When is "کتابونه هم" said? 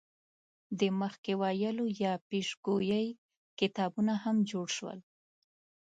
3.59-4.35